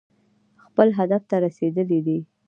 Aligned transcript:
خپل 0.63 0.87
هدف 0.99 1.21
ته 1.29 1.35
رسېدلي 1.45 1.99
دي. 2.07 2.17